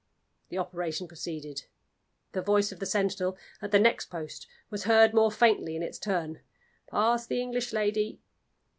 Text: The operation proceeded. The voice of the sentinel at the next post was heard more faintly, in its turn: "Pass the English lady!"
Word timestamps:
The 0.49 0.57
operation 0.57 1.07
proceeded. 1.07 1.65
The 2.31 2.41
voice 2.41 2.71
of 2.71 2.79
the 2.79 2.87
sentinel 2.87 3.37
at 3.61 3.69
the 3.69 3.77
next 3.77 4.07
post 4.09 4.47
was 4.71 4.85
heard 4.85 5.13
more 5.13 5.31
faintly, 5.31 5.75
in 5.75 5.83
its 5.83 5.99
turn: 5.99 6.39
"Pass 6.89 7.27
the 7.27 7.39
English 7.39 7.71
lady!" 7.71 8.19